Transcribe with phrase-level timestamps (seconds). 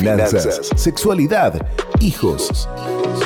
[0.00, 1.66] finanzas, sexualidad,
[2.00, 2.68] hijos,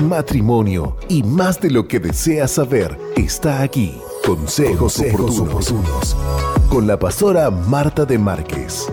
[0.02, 3.96] matrimonio y más de lo que deseas saber está aquí.
[4.26, 6.16] Consejos, oportunos.
[6.68, 8.88] Con la pastora Marta de Márquez.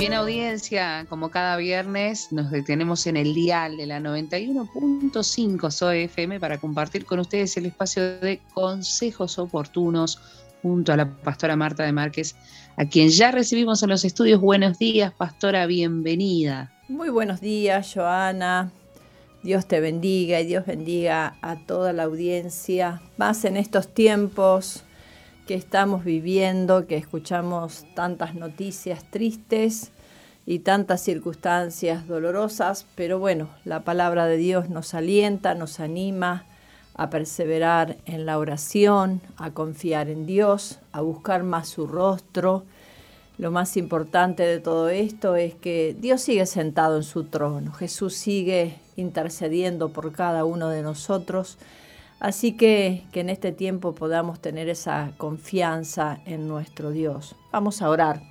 [0.00, 6.40] Bien audiencia, como cada viernes nos detenemos en el dial de la 91.5 SOE FM
[6.40, 10.18] para compartir con ustedes el espacio de consejos oportunos
[10.62, 12.34] junto a la pastora Marta de Márquez,
[12.78, 14.40] a quien ya recibimos en los estudios.
[14.40, 16.72] Buenos días, pastora, bienvenida.
[16.88, 18.72] Muy buenos días, Joana.
[19.42, 24.82] Dios te bendiga y Dios bendiga a toda la audiencia, más en estos tiempos
[25.50, 29.90] que estamos viviendo, que escuchamos tantas noticias tristes
[30.46, 36.44] y tantas circunstancias dolorosas, pero bueno, la palabra de Dios nos alienta, nos anima
[36.94, 42.62] a perseverar en la oración, a confiar en Dios, a buscar más su rostro.
[43.36, 48.14] Lo más importante de todo esto es que Dios sigue sentado en su trono, Jesús
[48.14, 51.58] sigue intercediendo por cada uno de nosotros
[52.20, 57.34] Así que en este tiempo podamos tener esa confianza en nuestro Dios.
[57.50, 58.22] Vamos a orar.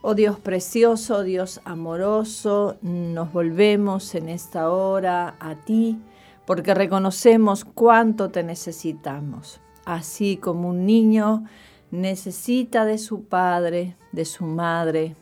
[0.00, 5.98] Oh Dios precioso, Dios amoroso, nos volvemos en esta hora a ti
[6.46, 9.60] porque reconocemos cuánto te necesitamos.
[9.84, 11.44] Así como un niño
[11.90, 15.16] necesita de su padre, de su madre,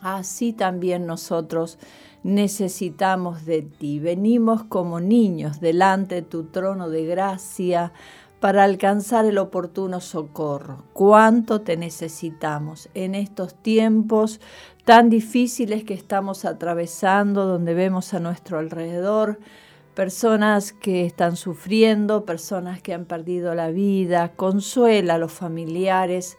[0.00, 1.78] así también nosotros
[2.26, 4.00] necesitamos de ti.
[4.00, 7.92] Venimos como niños delante de tu trono de gracia
[8.40, 10.82] para alcanzar el oportuno socorro.
[10.92, 14.40] Cuánto te necesitamos en estos tiempos
[14.84, 19.38] tan difíciles que estamos atravesando, donde vemos a nuestro alrededor
[19.94, 24.32] personas que están sufriendo, personas que han perdido la vida.
[24.36, 26.36] Consuela a los familiares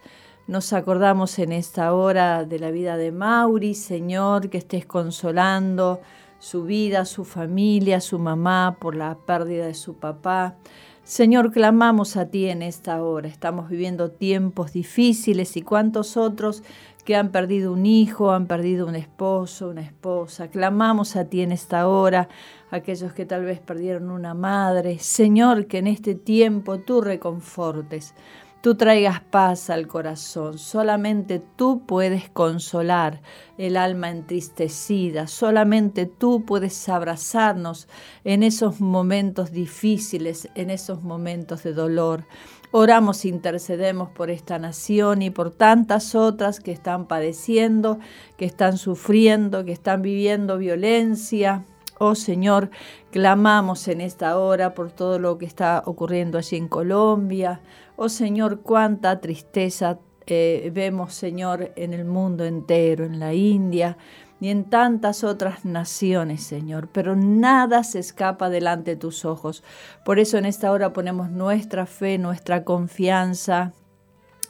[0.48, 6.00] nos acordamos en esta hora de la vida de Mauri, Señor, que estés consolando
[6.38, 10.56] su vida, su familia, su mamá por la pérdida de su papá.
[11.04, 13.28] Señor, clamamos a ti en esta hora.
[13.28, 16.62] Estamos viviendo tiempos difíciles y cuántos otros
[17.04, 20.48] que han perdido un hijo, han perdido un esposo, una esposa.
[20.48, 22.30] Clamamos a ti en esta hora,
[22.70, 24.98] aquellos que tal vez perdieron una madre.
[24.98, 28.14] Señor, que en este tiempo tú reconfortes
[28.60, 30.58] tú traigas paz al corazón.
[30.58, 33.20] Solamente tú puedes consolar
[33.56, 35.26] el alma entristecida.
[35.26, 37.88] Solamente tú puedes abrazarnos
[38.24, 42.24] en esos momentos difíciles, en esos momentos de dolor.
[42.70, 47.98] Oramos, intercedemos por esta nación y por tantas otras que están padeciendo,
[48.36, 51.64] que están sufriendo, que están viviendo violencia,
[51.98, 52.70] Oh Señor,
[53.10, 57.60] clamamos en esta hora por todo lo que está ocurriendo allí en Colombia.
[57.96, 59.98] Oh Señor, cuánta tristeza
[60.28, 63.96] eh, vemos, Señor, en el mundo entero, en la India
[64.40, 66.88] y en tantas otras naciones, Señor.
[66.92, 69.64] Pero nada se escapa delante de tus ojos.
[70.04, 73.72] Por eso en esta hora ponemos nuestra fe, nuestra confianza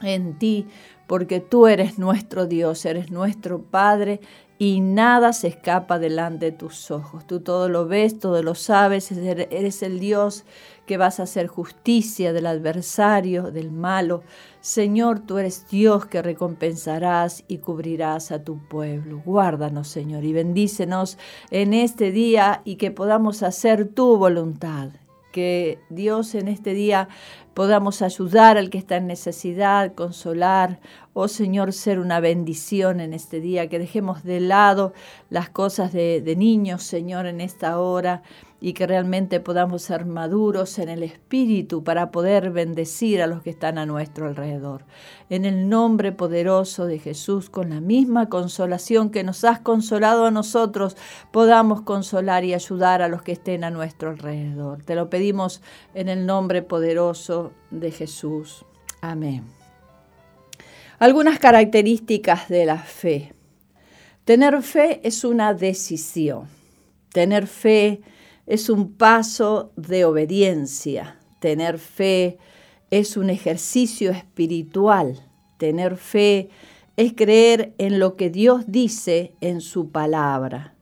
[0.03, 0.67] en ti,
[1.07, 4.21] porque tú eres nuestro Dios, eres nuestro Padre
[4.59, 7.27] y nada se escapa delante de tus ojos.
[7.27, 10.45] Tú todo lo ves, todo lo sabes, eres el Dios
[10.85, 14.23] que vas a hacer justicia del adversario, del malo.
[14.61, 19.23] Señor, tú eres Dios que recompensarás y cubrirás a tu pueblo.
[19.25, 21.19] Guárdanos, Señor, y bendícenos
[21.51, 24.91] en este día y que podamos hacer tu voluntad.
[25.33, 27.09] Que Dios en este día
[27.55, 30.81] podamos ayudar al que está en necesidad, consolar,
[31.13, 34.93] oh Señor, ser una bendición en este día, que dejemos de lado
[35.29, 38.23] las cosas de, de niños, Señor, en esta hora
[38.61, 43.51] y que realmente podamos ser maduros en el Espíritu para poder bendecir a los que
[43.51, 44.85] están a nuestro alrededor.
[45.31, 50.33] En el nombre poderoso de Jesús, con la misma consolación que nos has consolado a
[50.33, 50.97] nosotros,
[51.31, 54.83] podamos consolar y ayudar a los que estén a nuestro alrededor.
[54.83, 55.63] Te lo pedimos
[55.95, 58.65] en el nombre poderoso de Jesús.
[59.01, 59.45] Amén.
[60.99, 63.33] Algunas características de la fe.
[64.25, 66.49] Tener fe es una decisión.
[67.13, 68.18] Tener fe es
[68.71, 71.19] un paso de obediencia.
[71.41, 72.39] Tener fe
[72.91, 75.23] es un ejercicio espiritual.
[75.59, 76.49] Tener fe
[76.97, 80.75] es creer en lo que Dios dice en su palabra.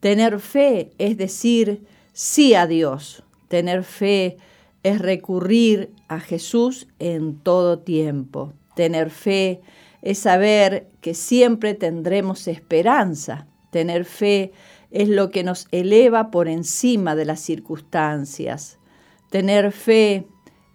[0.00, 3.24] Tener fe es decir sí a Dios.
[3.48, 4.36] Tener fe
[4.82, 8.52] es recurrir a Jesús en todo tiempo.
[8.76, 9.60] Tener fe
[10.02, 13.46] es saber que siempre tendremos esperanza.
[13.70, 14.50] Tener fe es
[14.90, 18.78] lo que nos eleva por encima de las circunstancias.
[19.30, 20.26] Tener fe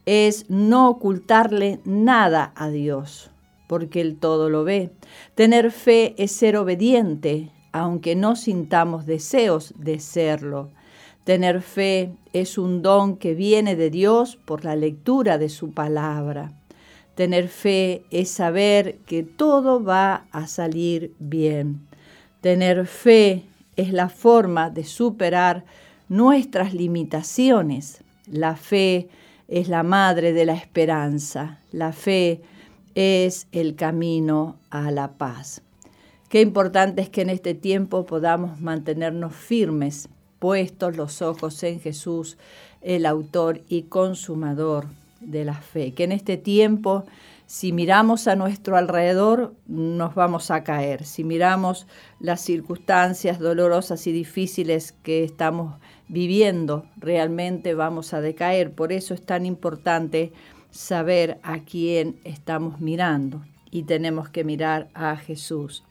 [0.05, 3.31] es no ocultarle nada a Dios,
[3.67, 4.91] porque Él todo lo ve.
[5.35, 10.71] Tener fe es ser obediente, aunque no sintamos deseos de serlo.
[11.23, 16.53] Tener fe es un don que viene de Dios por la lectura de su palabra.
[17.15, 21.87] Tener fe es saber que todo va a salir bien.
[22.41, 25.65] Tener fe es la forma de superar
[26.09, 28.03] nuestras limitaciones.
[28.27, 29.09] La fe
[29.47, 31.59] es la madre de la esperanza.
[31.71, 32.41] La fe
[32.95, 35.61] es el camino a la paz.
[36.29, 40.09] Qué importante es que en este tiempo podamos mantenernos firmes
[40.39, 42.37] puestos los ojos en Jesús,
[42.81, 44.87] el autor y consumador
[45.21, 45.93] de la fe.
[45.93, 47.05] Que en este tiempo,
[47.53, 51.05] si miramos a nuestro alrededor, nos vamos a caer.
[51.05, 51.85] Si miramos
[52.19, 55.75] las circunstancias dolorosas y difíciles que estamos
[56.07, 58.71] viviendo, realmente vamos a decaer.
[58.71, 60.33] Por eso es tan importante
[60.71, 65.83] saber a quién estamos mirando y tenemos que mirar a Jesús.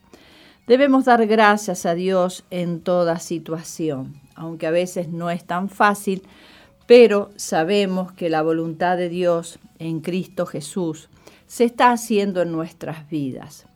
[0.66, 6.22] Debemos dar gracias a Dios en toda situación aunque a veces no es tan fácil,
[6.86, 11.08] pero sabemos que la voluntad de Dios en Cristo Jesús
[11.52, 13.66] se está haciendo en nuestras vidas.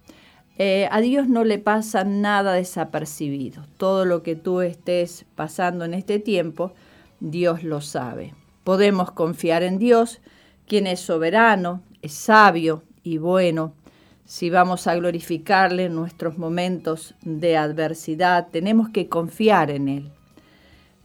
[0.56, 3.66] Eh, a Dios no le pasa nada desapercibido.
[3.76, 6.72] Todo lo que tú estés pasando en este tiempo,
[7.20, 8.32] Dios lo sabe.
[8.64, 10.22] Podemos confiar en Dios,
[10.66, 13.74] quien es soberano, es sabio y bueno.
[14.24, 20.15] Si vamos a glorificarle en nuestros momentos de adversidad, tenemos que confiar en Él.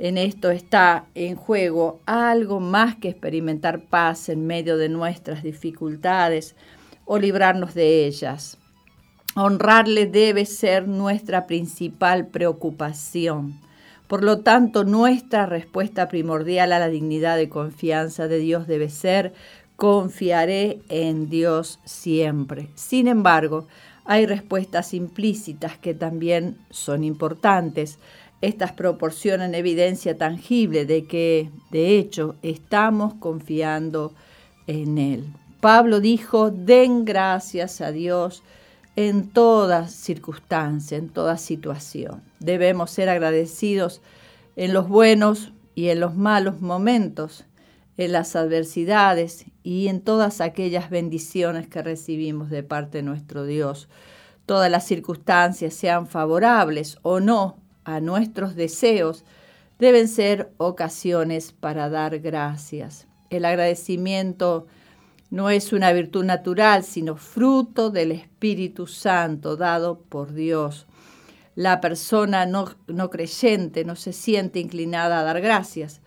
[0.04, 6.56] En esto está en juego algo más que experimentar paz en medio de nuestras dificultades
[7.06, 8.58] o librarnos de ellas.
[9.36, 13.60] Honrarle debe ser nuestra principal preocupación.
[14.08, 19.34] Por lo tanto, nuestra respuesta primordial a la dignidad de confianza de Dios debe ser
[19.76, 22.70] confiaré en Dios siempre.
[22.74, 23.68] Sin embargo,
[24.04, 28.00] hay respuestas implícitas que también son importantes.
[28.42, 34.14] Estas proporcionan evidencia tangible de que, de hecho, estamos confiando
[34.66, 35.26] en Él.
[35.60, 38.42] Pablo dijo, den gracias a Dios
[38.96, 42.24] en toda circunstancia, en toda situación.
[42.40, 44.02] Debemos ser agradecidos
[44.56, 47.46] en los buenos y en los malos momentos,
[47.98, 53.88] en las adversidades y en todas aquellas bendiciones que recibimos de parte de nuestro Dios.
[54.48, 59.24] Todas las circunstancias, sean favorables o no, a nuestros deseos
[59.80, 63.08] deben ser ocasiones para dar gracias.
[63.30, 64.68] El agradecimiento
[65.32, 70.86] no es una virtud natural, sino fruto del Espíritu Santo dado por Dios.
[71.56, 76.02] La persona no, no, creyente no se siente inclinada a dar gracias,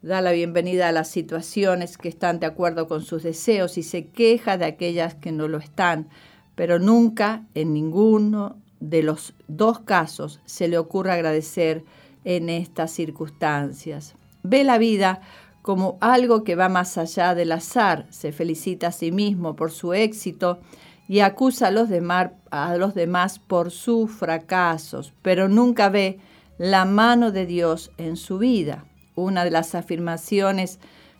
[0.00, 4.06] da la bienvenida a las situaciones que están de acuerdo con sus deseos y se
[4.06, 6.08] queja de aquellas que no lo están,
[6.54, 11.84] pero nunca en ninguno de los dos casos se le ocurre agradecer
[12.24, 14.14] en estas circunstancias.
[14.42, 15.20] Ve la vida
[15.62, 19.92] como algo que va más allá del azar, se felicita a sí mismo por su
[19.92, 20.60] éxito
[21.08, 26.20] y acusa a los, demás, a los demás por sus fracasos, pero nunca ve
[26.58, 28.84] la mano de Dios en su vida.
[29.14, 30.78] Una de las afirmaciones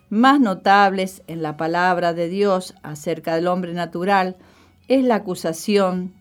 [0.09, 4.37] más notables en la palabra de Dios acerca del hombre natural
[4.87, 6.13] es la acusación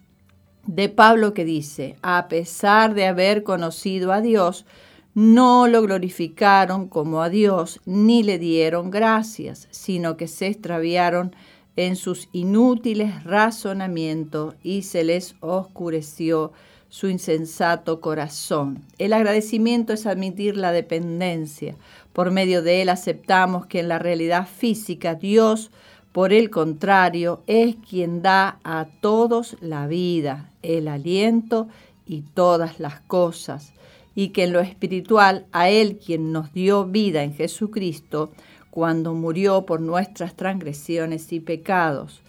[0.68, 4.66] de Pablo que dice, a pesar de haber conocido a Dios,
[5.14, 11.34] no lo glorificaron como a Dios ni le dieron gracias, sino que se extraviaron
[11.76, 16.52] en sus inútiles razonamientos y se les oscureció
[16.90, 18.84] su insensato corazón.
[18.98, 21.76] El agradecimiento es admitir la dependencia.
[22.12, 25.70] Por medio de él aceptamos que en la realidad física Dios
[26.12, 31.68] por el contrario, es quien da a todos la vida, el aliento
[32.06, 33.72] y todas las cosas,
[34.14, 38.30] y que en lo espiritual a Él quien nos dio vida en Jesucristo,
[38.70, 42.20] cuando murió por nuestras transgresiones y pecados.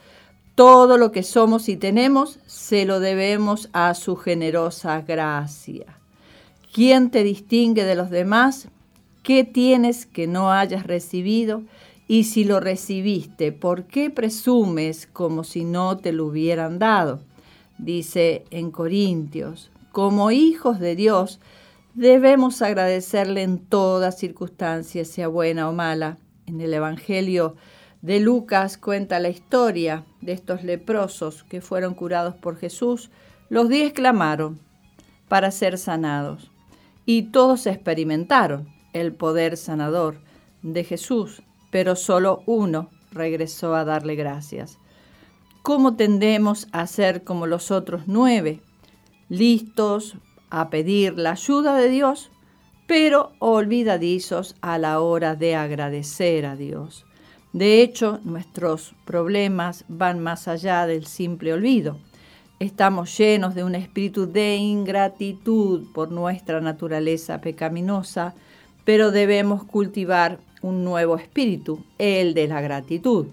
[0.56, 5.86] Todo lo que somos y tenemos se lo debemos a su generosa gracia.
[6.74, 8.68] ¿Quién te distingue de los demás?
[9.24, 11.64] ¿Qué tienes que no hayas recibido?
[12.12, 17.20] Y si lo recibiste, ¿por qué presumes como si no te lo hubieran dado?
[17.78, 21.40] Dice en Corintios, como hijos de Dios,
[21.94, 26.18] debemos agradecerle en toda circunstancia, sea buena o mala.
[26.48, 27.56] En el Evangelio
[28.02, 33.12] de Lucas cuenta la historia de estos leprosos que fueron curados por Jesús.
[33.50, 34.60] Los diez clamaron
[35.28, 36.50] para ser sanados
[37.06, 40.18] y todos experimentaron el poder sanador
[40.64, 44.78] de Jesús, pero solo uno regresó a darle gracias.
[45.62, 48.62] ¿Cómo tendemos a ser como los otros nueve?
[49.28, 50.16] Listos
[50.50, 52.32] a pedir la ayuda de Dios,
[52.88, 57.06] pero olvidadizos a la hora de agradecer a Dios.
[57.54, 61.98] De hecho, nuestros problemas van más allá del simple olvido.
[62.60, 68.36] Estamos llenos de un espíritu de ingratitud por nuestra naturaleza pecaminosa,
[68.86, 73.28] pero debemos cultivar un nuevo espíritu, el de la gratitud,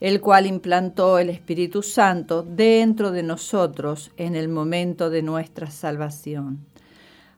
[0.00, 6.66] el cual implantó el Espíritu Santo dentro de nosotros en el momento de nuestra salvación.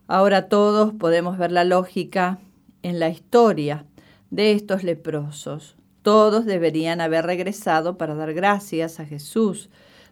[0.06, 2.38] Ahora todos podemos ver la lógica
[2.82, 3.86] en la historia
[4.30, 5.76] de estos leprosos.
[6.02, 9.70] Todos deberían haber regresado para dar gracias a Jesús.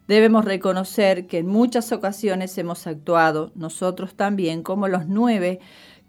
[0.09, 5.61] Debemos reconocer que en muchas ocasiones hemos actuado nosotros también como los nueve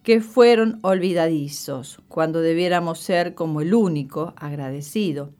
[0.04, 5.32] que fueron olvidadizos, cuando debiéramos ser como el único agradecido.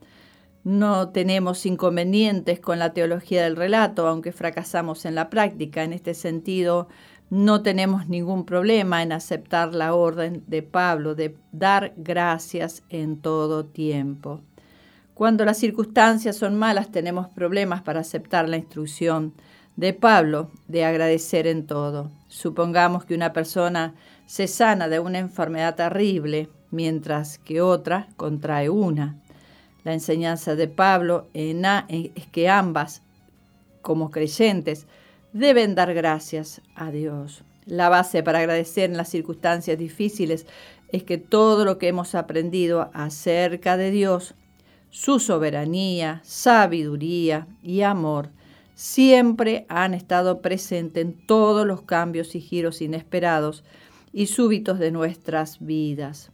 [0.64, 5.84] No tenemos inconvenientes con la teología del relato, aunque fracasamos en la práctica.
[5.84, 6.88] En este sentido,
[7.30, 13.66] no tenemos ningún problema en aceptar la orden de Pablo de dar gracias en todo
[13.66, 14.40] tiempo.
[15.14, 19.34] Cuando las circunstancias son malas tenemos problemas para aceptar la instrucción
[19.76, 22.12] de Pablo de agradecer en todo.
[22.28, 29.20] Supongamos que una persona se sana de una enfermedad terrible, mientras que otra contrae una.
[29.84, 33.02] La enseñanza de Pablo es que ambas,
[33.82, 34.88] como creyentes,
[35.34, 37.44] deben dar gracias a Dios.
[37.66, 40.46] La base para agradecer en las circunstancias difíciles
[40.92, 44.36] es que todo lo que hemos aprendido acerca de Dios,
[44.90, 48.30] su soberanía, sabiduría y amor,
[48.76, 53.64] siempre han estado presentes en todos los cambios y giros inesperados
[54.14, 56.32] y súbitos de nuestras vidas.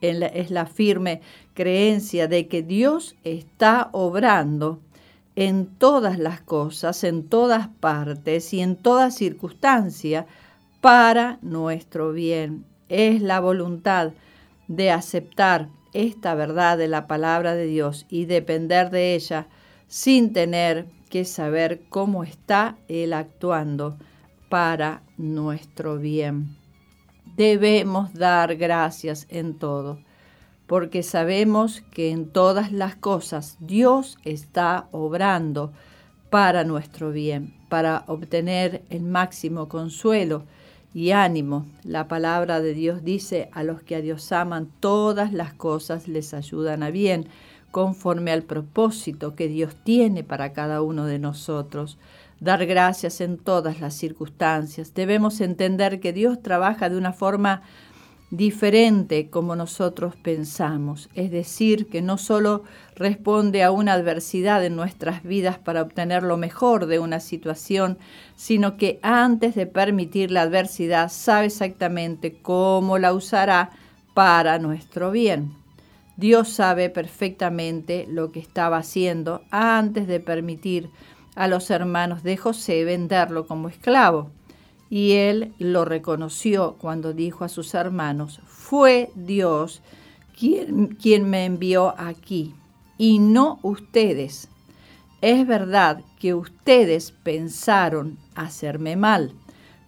[0.00, 1.20] Es la firme
[1.52, 4.80] creencia de que Dios está obrando
[5.36, 10.26] en todas las cosas, en todas partes y en toda circunstancia
[10.80, 12.64] para nuestro bien.
[12.88, 14.12] Es la voluntad
[14.68, 19.46] de aceptar esta verdad de la palabra de Dios y depender de ella
[19.86, 23.98] sin tener que saber cómo está Él actuando
[24.48, 26.59] para nuestro bien.
[27.40, 29.98] Debemos dar gracias en todo
[30.66, 35.72] porque sabemos que en todas las cosas Dios está obrando
[36.28, 40.44] para nuestro bien, para obtener el máximo consuelo
[40.92, 41.64] y ánimo.
[41.82, 46.34] La palabra de Dios dice, a los que a Dios aman, todas las cosas les
[46.34, 47.26] ayudan a bien,
[47.70, 51.96] conforme al propósito que Dios tiene para cada uno de nosotros.
[52.40, 54.94] Dar gracias en todas las circunstancias.
[54.94, 57.60] Debemos entender que Dios trabaja de una forma
[58.30, 62.62] diferente como nosotros pensamos, es decir, que no solo
[62.94, 67.98] responde a una adversidad en nuestras vidas para obtener lo mejor de una situación,
[68.36, 73.70] sino que antes de permitir la adversidad sabe exactamente cómo la usará
[74.14, 75.52] para nuestro bien.
[76.16, 80.90] Dios sabe perfectamente lo que estaba haciendo antes de permitir
[81.34, 84.30] a los hermanos de José venderlo como esclavo
[84.90, 89.82] y él lo reconoció cuando dijo a sus hermanos, fue Dios
[90.36, 92.54] quien, me envió aquí
[92.98, 94.48] y no ustedes.
[95.20, 99.32] Es verdad que ustedes pensaron hacerme mal,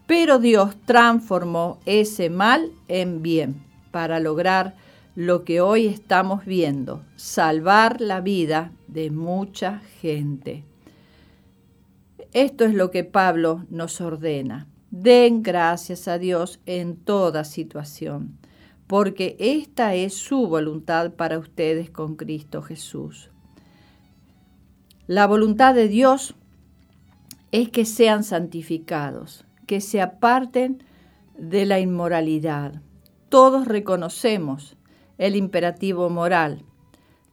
[0.07, 4.77] pero Dios transformó ese mal en bien para lograr
[5.17, 10.65] lo que hoy estamos viendo, salvar la vida de mucha gente.
[12.33, 14.67] Esto es lo que Pablo nos ordena.
[14.91, 18.39] Den gracias a Dios en toda situación,
[18.87, 23.31] porque esta es su voluntad para ustedes con Cristo Jesús.
[25.07, 26.35] La voluntad de Dios
[27.51, 30.83] es que sean santificados, que se aparten
[31.37, 32.81] de la inmoralidad.
[33.29, 34.77] Todos reconocemos
[35.19, 36.65] el imperativo moral.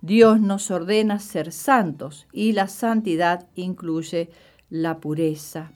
[0.01, 4.29] Dios nos ordena ser santos y la santidad incluye
[4.69, 5.71] la pureza.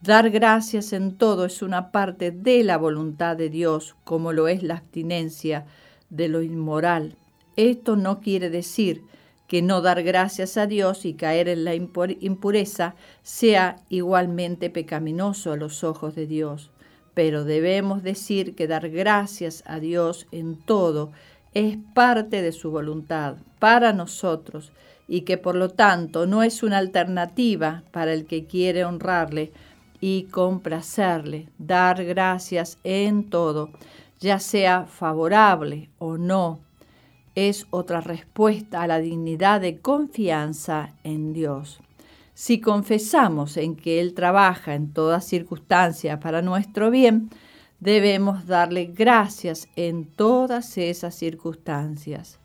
[0.00, 4.62] Dar gracias en todo es una parte de la voluntad de Dios, como lo es
[4.62, 5.66] la abstinencia
[6.10, 7.16] de lo inmoral.
[7.54, 9.04] Esto no quiere decir
[9.46, 15.56] que no dar gracias a Dios y caer en la impureza sea igualmente pecaminoso a
[15.56, 16.70] los ojos de Dios,
[17.14, 21.12] pero debemos decir que dar gracias a Dios en todo
[21.54, 24.72] es parte de su voluntad para nosotros
[25.12, 29.52] y que por lo tanto no es una alternativa para el que quiere honrarle,
[30.00, 33.70] y complacerle, dar gracias en todo,
[34.20, 36.60] ya sea favorable o no,
[37.34, 41.78] es otra respuesta a la dignidad de confianza en Dios.
[42.32, 47.28] Si confesamos en que Él trabaja en toda circunstancia para nuestro bien,
[47.80, 52.40] debemos darle gracias en todas esas circunstancias.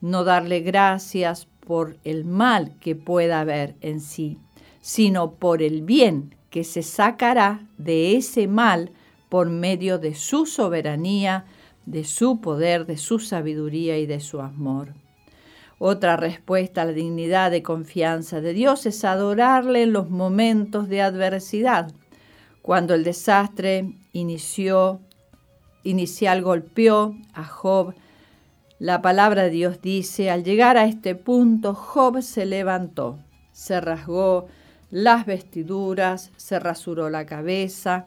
[0.00, 4.38] No darle gracias por el mal que pueda haber en sí,
[4.80, 8.90] sino por el bien que se sacará de ese mal
[9.28, 11.44] por medio de su soberanía,
[11.84, 14.94] de su poder, de su sabiduría y de su amor.
[15.78, 21.02] Otra respuesta a la dignidad de confianza de Dios es adorarle en los momentos de
[21.02, 21.92] adversidad.
[22.62, 25.00] Cuando el desastre inició,
[25.84, 27.94] inicial golpeó a Job,
[28.78, 33.18] la palabra de Dios dice, al llegar a este punto, Job se levantó,
[33.52, 34.46] se rasgó
[34.90, 38.06] las vestiduras, se rasuró la cabeza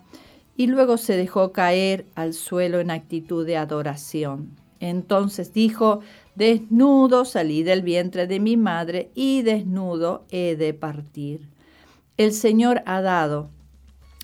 [0.56, 4.58] y luego se dejó caer al suelo en actitud de adoración.
[4.80, 6.00] Entonces dijo,
[6.36, 11.50] desnudo salí del vientre de mi madre y desnudo he de partir.
[12.16, 13.50] El Señor ha dado,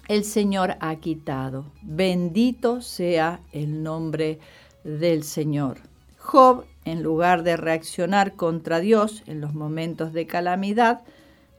[0.08, 1.66] el Señor ha quitado.
[1.84, 4.39] Bendito sea el nombre
[4.84, 5.87] del Señor.
[6.28, 11.02] Job, en lugar de reaccionar contra Dios en los momentos de calamidad,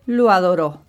[0.05, 0.83] lo adoró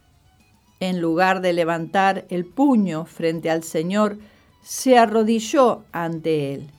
[0.80, 4.18] en lugar de levantar el puño frente al Señor,
[4.62, 6.72] se arrodilló ante él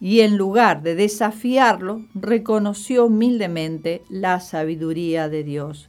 [0.00, 5.88] y en lugar de desafiarlo, reconoció humildemente la sabiduría de Dios,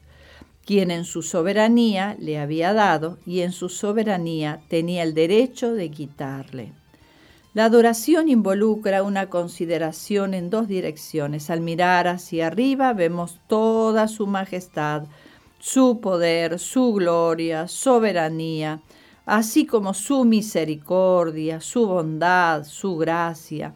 [0.65, 5.91] quien en su soberanía le había dado y en su soberanía tenía el derecho de
[5.91, 6.71] quitarle.
[7.55, 11.49] La adoración involucra una consideración en dos direcciones.
[11.49, 15.03] Al mirar hacia arriba vemos toda su majestad,
[15.57, 18.81] su poder, su gloria, soberanía,
[19.25, 23.73] así como su misericordia, su bondad, su gracia.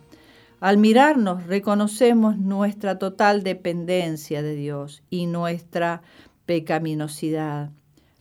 [0.60, 6.02] Al mirarnos reconocemos nuestra total dependencia de Dios y nuestra
[6.46, 7.70] pecaminosidad.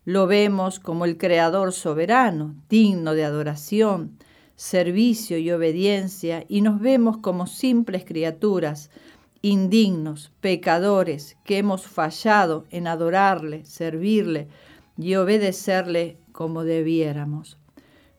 [0.04, 4.18] Lo vemos como el Creador soberano, digno de adoración,
[4.58, 8.90] servicio y obediencia, y nos vemos como simples criaturas,
[9.40, 14.48] indignos, pecadores, que hemos fallado en adorarle, servirle
[14.96, 17.56] y obedecerle como debiéramos.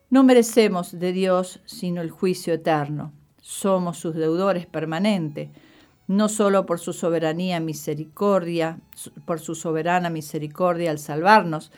[0.08, 3.12] No merecemos de Dios sino el juicio eterno.
[3.42, 5.50] Somos sus deudores permanentes,
[6.06, 8.80] no solo por su soberanía misericordia,
[9.26, 11.70] por su soberana misericordia al salvarnos,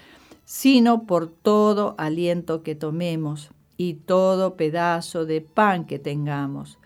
[0.44, 6.78] sino por todo aliento que tomemos y todo pedazo de pan que tengamos.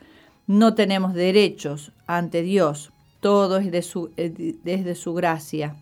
[0.47, 5.77] No tenemos derechos ante Dios, todo es de su, desde su gracia.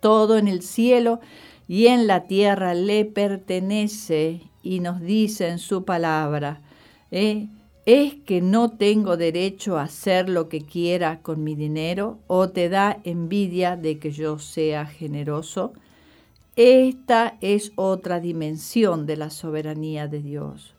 [0.00, 1.20] Todo en el cielo
[1.68, 6.60] y en la tierra le pertenece y nos dice en su palabra,
[7.10, 7.48] ¿eh?
[7.86, 12.68] ¿es que no tengo derecho a hacer lo que quiera con mi dinero o te
[12.68, 15.72] da envidia de que yo sea generoso?
[16.54, 20.74] Esta es otra dimensión de la soberanía de Dios.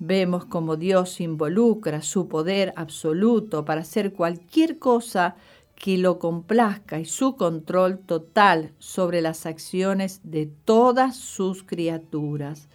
[0.00, 5.36] Vemos como Dios involucra su poder absoluto para hacer cualquier cosa
[5.76, 12.68] que lo complazca y su control total sobre las acciones de todas sus criaturas.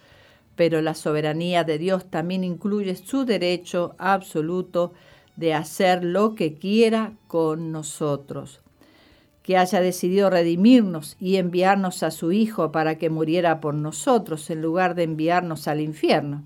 [0.56, 4.94] Pero la soberanía de Dios también incluye su derecho absoluto
[5.36, 8.63] de hacer lo que quiera con nosotros.
[9.44, 14.60] Que haya decidido redimirnos y enviarnos a su Hijo para que muriera por nosotros en
[14.60, 16.42] lugar de enviarnos al infierno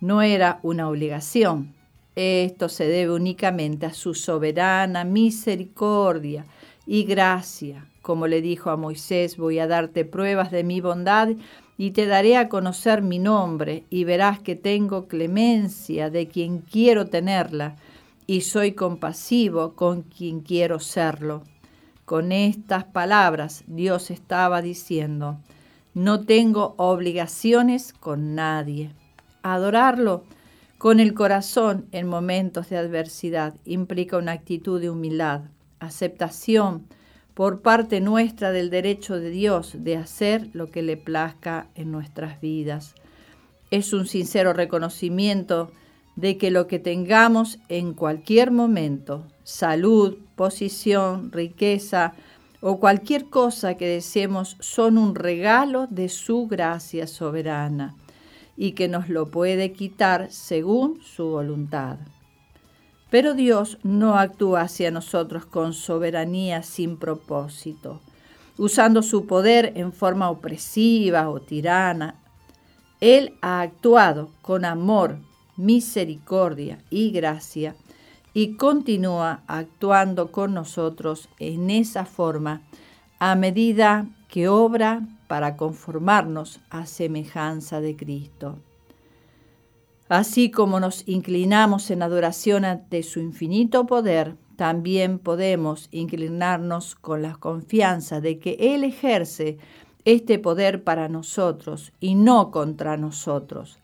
[0.00, 1.74] no era una obligación.
[2.14, 6.46] Esto se debe únicamente a su soberana misericordia
[6.86, 7.86] y gracia.
[8.02, 11.30] Como le dijo a Moisés, voy a darte pruebas de mi bondad
[11.76, 17.06] y te daré a conocer mi nombre y verás que tengo clemencia de quien quiero
[17.06, 17.76] tenerla
[18.26, 21.44] y soy compasivo con quien quiero serlo.
[22.08, 25.36] Con estas palabras Dios estaba diciendo,
[25.92, 28.92] no tengo obligaciones con nadie.
[29.42, 30.24] Adorarlo
[30.78, 35.42] con el corazón en momentos de adversidad implica una actitud de humildad,
[35.80, 36.86] aceptación
[37.34, 42.40] por parte nuestra del derecho de Dios de hacer lo que le plazca en nuestras
[42.40, 42.94] vidas.
[43.70, 45.70] Es un sincero reconocimiento
[46.18, 52.12] de que lo que tengamos en cualquier momento, salud, posición, riqueza
[52.60, 57.94] o cualquier cosa que deseemos, son un regalo de su gracia soberana
[58.56, 61.98] y que nos lo puede quitar según su voluntad.
[63.10, 68.00] Pero Dios no actúa hacia nosotros con soberanía sin propósito,
[68.56, 72.16] usando su poder en forma opresiva o tirana.
[73.00, 75.20] Él ha actuado con amor,
[75.58, 77.76] misericordia y gracia
[78.32, 82.62] y continúa actuando con nosotros en esa forma
[83.18, 88.58] a medida que obra para conformarnos a semejanza de Cristo.
[90.08, 97.34] Así como nos inclinamos en adoración ante su infinito poder, también podemos inclinarnos con la
[97.34, 99.58] confianza de que Él ejerce
[100.04, 103.78] este poder para nosotros y no contra nosotros.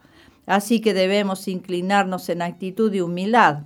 [0.46, 3.64] Así que debemos inclinarnos en actitud de humildad,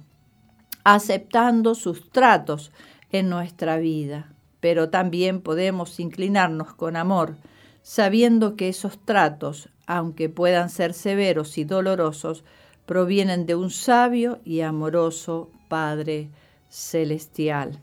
[0.85, 2.73] aceptando sus tratos
[3.11, 4.33] en nuestra vida.
[4.61, 7.37] Pero también podemos inclinarnos con amor,
[7.83, 12.45] sabiendo que esos tratos aunque puedan ser severos y dolorosos,
[12.85, 16.29] provienen de un sabio y amoroso Padre
[16.69, 17.81] Celestial.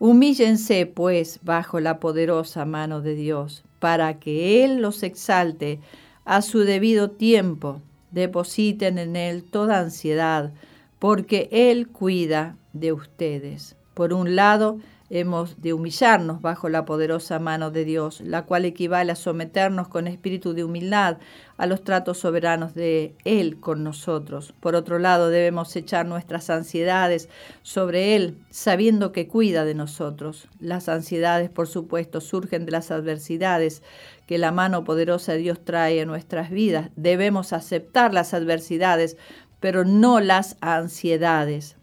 [0.00, 5.78] Humíllense, pues, bajo la poderosa mano de Dios, para que Él los exalte
[6.24, 7.80] a su debido tiempo.
[8.10, 10.52] Depositen en Él toda ansiedad,
[10.98, 13.76] porque Él cuida de ustedes.
[13.94, 14.78] Por un lado,
[15.10, 20.06] hemos de humillarnos bajo la poderosa mano de Dios, la cual equivale a someternos con
[20.06, 21.18] espíritu de humildad
[21.56, 24.54] a los tratos soberanos de Él con nosotros.
[24.60, 27.28] Por otro lado, debemos echar nuestras ansiedades
[27.62, 30.48] sobre Él, sabiendo que cuida de nosotros.
[30.60, 33.82] Las ansiedades, por supuesto, surgen de las adversidades
[34.30, 36.90] que la mano poderosa de Dios trae a nuestras vidas.
[36.94, 39.16] Debemos aceptar las adversidades,
[39.58, 41.76] pero no las ansiedades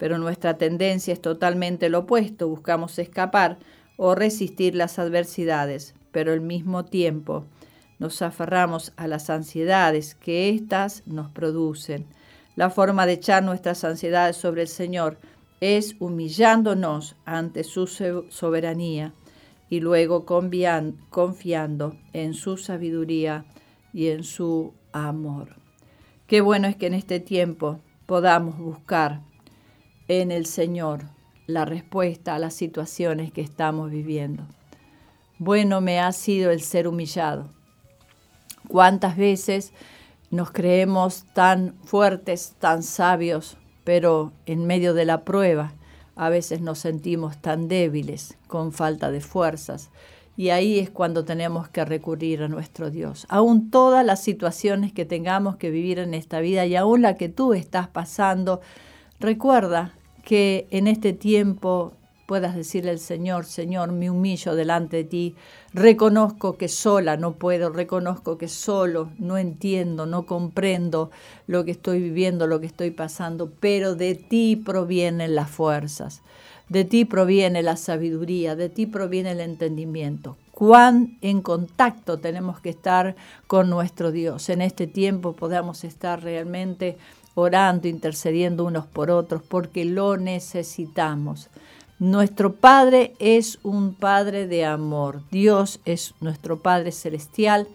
[0.00, 3.58] pero nuestra tendencia es totalmente lo opuesto, buscamos escapar
[3.98, 7.44] o resistir las adversidades, pero al mismo tiempo
[7.98, 12.06] nos aferramos a las ansiedades que éstas nos producen.
[12.56, 15.18] La forma de echar nuestras ansiedades sobre el Señor
[15.60, 19.12] es humillándonos ante su soberanía
[19.70, 23.44] y luego confiando en su sabiduría
[23.92, 25.56] y en su amor.
[26.26, 29.20] Qué bueno es que en este tiempo podamos buscar
[30.08, 31.04] en el Señor
[31.46, 34.44] la respuesta a las situaciones que estamos viviendo.
[35.38, 37.48] Bueno me ha sido el ser humillado.
[38.68, 39.72] ¿Cuántas veces
[40.30, 45.74] nos creemos tan fuertes, tan sabios, pero en medio de la prueba
[46.16, 49.90] a veces nos sentimos tan débiles, con falta de fuerzas?
[50.36, 53.26] Y ahí es cuando tenemos que recurrir a nuestro Dios.
[53.28, 57.28] Aún todas las situaciones que tengamos que vivir en esta vida y aún la que
[57.28, 58.60] tú estás pasando,
[59.18, 59.92] recuerda
[60.24, 61.92] que en este tiempo
[62.30, 65.34] puedas decirle al Señor, Señor, me humillo delante de ti,
[65.74, 71.10] reconozco que sola no puedo, reconozco que solo no entiendo, no comprendo
[71.48, 76.22] lo que estoy viviendo, lo que estoy pasando, pero de ti provienen las fuerzas,
[76.68, 80.36] de ti proviene la sabiduría, de ti proviene el entendimiento.
[80.52, 83.16] Cuán en contacto tenemos que estar
[83.48, 84.50] con nuestro Dios.
[84.50, 86.96] En este tiempo podamos estar realmente
[87.34, 91.50] orando, intercediendo unos por otros, porque lo necesitamos.
[92.00, 95.20] Nuestro Padre es un Padre de amor.
[95.30, 97.68] Dios es nuestro Padre celestial,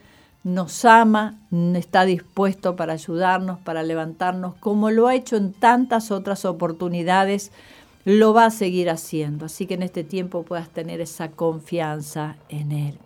[0.44, 1.38] nos ama,
[1.76, 7.52] está dispuesto para ayudarnos, para levantarnos, como lo ha hecho en tantas otras oportunidades,
[8.04, 9.46] lo va a seguir haciendo.
[9.46, 12.98] Así que en este tiempo puedas tener esa confianza en Él.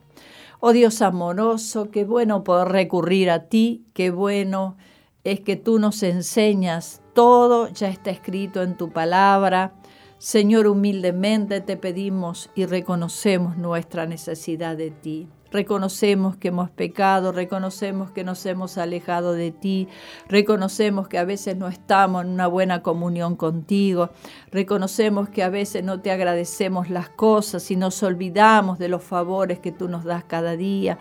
[0.61, 4.77] Oh Dios amoroso, qué bueno poder recurrir a ti, qué bueno
[5.25, 9.73] es que tú nos enseñas, todo ya está escrito en tu palabra.
[10.19, 15.29] Señor, humildemente te pedimos y reconocemos nuestra necesidad de ti.
[15.49, 19.87] Reconocemos que hemos pecado, reconocemos que nos hemos alejado de ti,
[20.27, 24.09] reconocemos que a veces no estamos en una buena comunión contigo,
[24.51, 29.59] reconocemos que a veces no te agradecemos las cosas y nos olvidamos de los favores
[29.59, 30.99] que tú nos das cada día.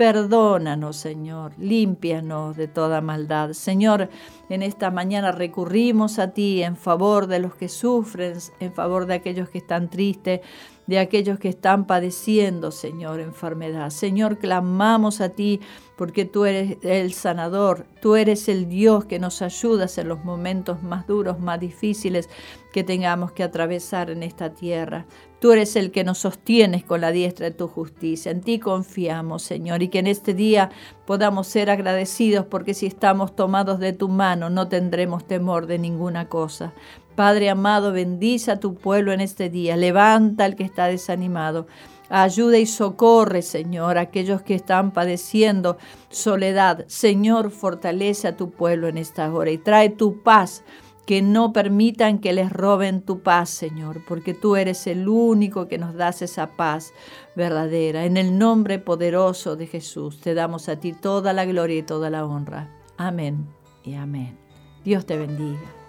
[0.00, 3.52] Perdónanos, Señor, límpianos de toda maldad.
[3.52, 4.08] Señor,
[4.48, 9.12] en esta mañana recurrimos a ti en favor de los que sufren, en favor de
[9.12, 10.40] aquellos que están tristes,
[10.90, 13.90] de aquellos que están padeciendo, Señor, enfermedad.
[13.90, 15.60] Señor, clamamos a ti
[15.96, 20.82] porque tú eres el sanador, tú eres el Dios que nos ayudas en los momentos
[20.82, 22.28] más duros, más difíciles
[22.72, 25.06] que tengamos que atravesar en esta tierra.
[25.38, 28.32] Tú eres el que nos sostienes con la diestra de tu justicia.
[28.32, 30.70] En ti confiamos, Señor, y que en este día
[31.06, 36.28] podamos ser agradecidos porque si estamos tomados de tu mano no tendremos temor de ninguna
[36.28, 36.72] cosa.
[37.20, 39.76] Padre amado, bendice a tu pueblo en este día.
[39.76, 41.66] Levanta al que está desanimado.
[42.08, 45.76] Ayuda y socorre, Señor, a aquellos que están padeciendo
[46.08, 46.86] soledad.
[46.86, 50.64] Señor, fortalece a tu pueblo en esta hora y trae tu paz.
[51.04, 55.76] Que no permitan que les roben tu paz, Señor, porque tú eres el único que
[55.76, 56.94] nos das esa paz
[57.36, 58.06] verdadera.
[58.06, 62.08] En el nombre poderoso de Jesús te damos a ti toda la gloria y toda
[62.08, 62.70] la honra.
[62.96, 63.46] Amén
[63.84, 64.38] y amén.
[64.84, 65.79] Dios te bendiga.